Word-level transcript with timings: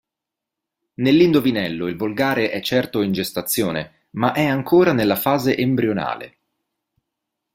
Nell'Indovinello 0.95 1.85
il 1.85 1.95
volgare 1.95 2.49
è 2.49 2.59
certo 2.59 3.03
in 3.03 3.11
gestazione, 3.11 4.07
ma 4.13 4.33
è 4.33 4.43
ancora 4.45 4.93
nella 4.93 5.15
fase 5.15 5.55
embrionale. 5.55 6.37